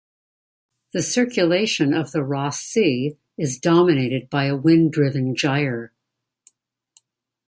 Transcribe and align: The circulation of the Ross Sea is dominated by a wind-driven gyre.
The 0.93 1.03
circulation 1.03 1.93
of 1.93 2.11
the 2.11 2.23
Ross 2.23 2.59
Sea 2.59 3.17
is 3.37 3.59
dominated 3.59 4.31
by 4.31 4.45
a 4.45 4.55
wind-driven 4.55 5.35
gyre. 5.35 5.93